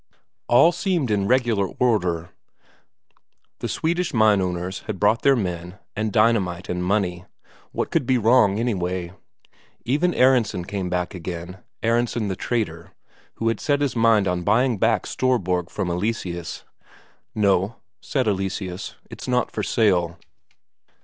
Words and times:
All 0.47 0.71
seemed 0.71 1.11
in 1.11 1.27
regular 1.27 1.67
order: 1.79 2.31
the 3.59 3.69
Swedish 3.69 4.15
mine 4.15 4.41
owners 4.41 4.79
had 4.87 4.99
brought 4.99 5.21
their 5.21 5.35
men, 5.35 5.77
and 5.95 6.11
dynamite 6.11 6.69
and 6.69 6.83
money 6.83 7.25
what 7.71 7.91
could 7.91 8.07
be 8.07 8.17
wrong, 8.17 8.59
anyway? 8.59 9.13
Even 9.85 10.15
Aronsen 10.15 10.65
came 10.65 10.89
back 10.89 11.13
again, 11.13 11.59
Aronsen 11.83 12.29
the 12.29 12.35
trader, 12.35 12.93
who 13.35 13.47
had 13.49 13.59
set 13.59 13.79
his 13.81 13.95
mind 13.95 14.27
on 14.27 14.41
buying 14.41 14.79
back 14.79 15.05
Storborg 15.05 15.69
from 15.69 15.91
Eleseus. 15.91 16.63
"No," 17.35 17.75
said 18.01 18.27
Eleseus. 18.27 18.95
"It's 19.07 19.27
not 19.27 19.51
for 19.51 19.61
sale." 19.61 20.17